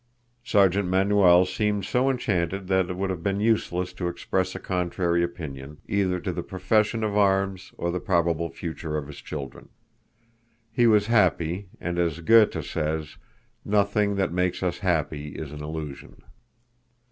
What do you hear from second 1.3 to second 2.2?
seemed so